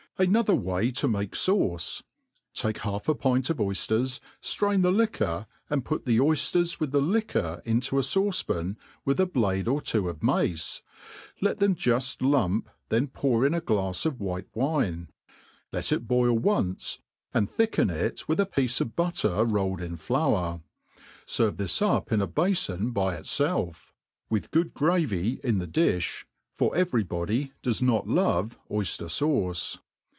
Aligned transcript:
'Another 0.21 0.53
way 0.53 0.91
to 0.91 1.07
make 1.07 1.31
fauce: 1.31 2.03
take 2.53 2.77
half 2.79 3.09
a 3.09 3.15
pint 3.15 3.49
of 3.49 3.57
oyfters, 3.57 4.19
fttain 4.39 4.83
the 4.83 4.91
liquor, 4.91 5.47
and 5.67 5.83
put 5.83 6.05
the 6.05 6.19
oyfters 6.19 6.79
with 6.79 6.91
the 6.91 7.01
liquor 7.01 7.59
into 7.65 7.97
a 7.97 8.03
fauee 8.03 8.45
pan, 8.45 8.77
with 9.03 9.19
a 9.19 9.25
blade 9.25 9.67
or 9.67 9.81
two 9.81 10.07
of 10.09 10.21
mace; 10.21 10.83
let 11.41 11.57
them 11.57 11.73
juft 11.73 12.21
lump, 12.21 12.69
then 12.89 13.07
pour 13.07 13.47
in 13.47 13.55
a 13.55 13.61
glafs 13.61 14.05
of 14.05 14.19
white 14.19 14.45
wine, 14.53 15.09
let 15.71 15.91
it 15.91 16.07
boil 16.07 16.37
once,^ 16.37 16.99
and 17.33 17.49
thick* 17.49 17.79
en 17.79 17.89
it 17.89 18.27
with 18.27 18.39
a 18.39 18.45
piece 18.45 18.79
of 18.79 18.95
butter 18.95 19.43
rolled 19.43 19.81
in 19.81 19.95
flour. 19.95 20.61
Serve 21.25 21.57
this 21.57 21.81
up 21.81 22.11
in 22.11 22.21
a 22.21 22.27
hafofl 22.27 22.93
by 22.93 23.15
itfelf, 23.17 23.85
with 24.29 24.51
good 24.51 24.75
gravy 24.75 25.39
in 25.43 25.57
the 25.57 25.65
di(h, 25.67 26.25
for 26.53 26.75
every 26.75 27.03
body 27.03 27.53
does 27.63 27.81
not 27.81 28.07
love 28.07 28.59
oyfter 28.69 29.05
fauce. 29.07 29.79